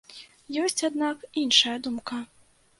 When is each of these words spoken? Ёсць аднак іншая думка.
Ёсць 0.63 0.85
аднак 0.89 1.23
іншая 1.45 1.77
думка. 1.89 2.23